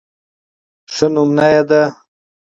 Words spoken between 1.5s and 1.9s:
يې د